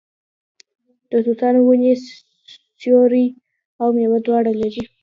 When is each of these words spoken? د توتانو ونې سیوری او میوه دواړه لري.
د 1.09 1.13
توتانو 1.25 1.59
ونې 1.65 1.93
سیوری 2.81 3.25
او 3.81 3.87
میوه 3.95 4.17
دواړه 4.25 4.51
لري. 4.61 4.83